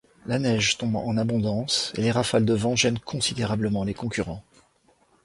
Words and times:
La 0.25 0.39
neige 0.39 0.79
tombant 0.79 1.05
en 1.05 1.15
abondance 1.15 1.93
et 1.95 2.01
les 2.01 2.09
rafales 2.09 2.43
de 2.43 2.55
vent 2.55 2.75
gênent 2.75 2.97
considérablement 2.97 3.83
les 3.83 3.93
concurrents. 3.93 4.43